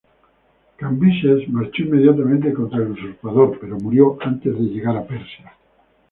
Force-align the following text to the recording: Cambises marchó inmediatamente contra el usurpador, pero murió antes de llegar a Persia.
Cambises 0.79 1.47
marchó 1.47 1.83
inmediatamente 1.83 2.51
contra 2.53 2.79
el 2.79 2.89
usurpador, 2.89 3.59
pero 3.61 3.77
murió 3.77 4.17
antes 4.19 4.51
de 4.51 4.59
llegar 4.63 4.97
a 4.97 5.05
Persia. 5.05 5.53